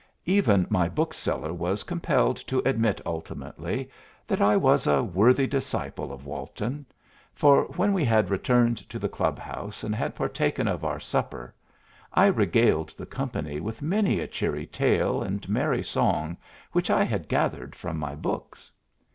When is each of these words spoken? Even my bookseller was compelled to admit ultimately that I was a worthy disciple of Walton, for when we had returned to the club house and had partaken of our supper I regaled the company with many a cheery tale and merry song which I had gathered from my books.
Even 0.25 0.65
my 0.67 0.89
bookseller 0.89 1.53
was 1.53 1.83
compelled 1.83 2.37
to 2.37 2.63
admit 2.67 2.99
ultimately 3.05 3.87
that 4.25 4.41
I 4.41 4.57
was 4.57 4.87
a 4.87 5.03
worthy 5.03 5.45
disciple 5.45 6.11
of 6.11 6.25
Walton, 6.25 6.87
for 7.35 7.65
when 7.75 7.93
we 7.93 8.03
had 8.03 8.31
returned 8.31 8.79
to 8.89 8.97
the 8.97 9.07
club 9.07 9.37
house 9.37 9.83
and 9.83 9.93
had 9.93 10.15
partaken 10.15 10.67
of 10.67 10.83
our 10.83 10.99
supper 10.99 11.53
I 12.11 12.25
regaled 12.25 12.95
the 12.97 13.05
company 13.05 13.59
with 13.59 13.83
many 13.83 14.19
a 14.19 14.25
cheery 14.27 14.65
tale 14.65 15.21
and 15.21 15.47
merry 15.47 15.83
song 15.83 16.35
which 16.71 16.89
I 16.89 17.03
had 17.03 17.29
gathered 17.29 17.75
from 17.75 17.99
my 17.99 18.15
books. 18.15 18.71